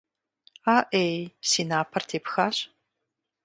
АӀей, 0.77 1.15
си 1.49 1.63
напэр 1.69 2.03
тепхащ! 2.09 2.55